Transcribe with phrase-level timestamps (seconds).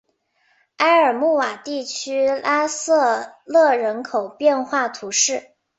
[0.77, 5.51] 埃尔穆瓦地区拉塞勒人口变化图示